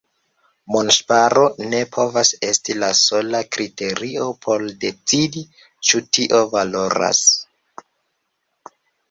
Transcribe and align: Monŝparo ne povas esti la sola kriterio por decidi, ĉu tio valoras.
Monŝparo 0.75 1.43
ne 1.73 1.81
povas 1.97 2.31
esti 2.47 2.75
la 2.85 2.89
sola 3.01 3.41
kriterio 3.57 4.25
por 4.47 4.65
decidi, 4.87 5.45
ĉu 5.91 6.03
tio 6.19 6.41
valoras. 6.57 7.23